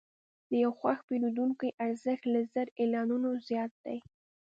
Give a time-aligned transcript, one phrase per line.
[0.49, 3.97] د یو خوښ پیرودونکي ارزښت له زر اعلانونو زیات دی.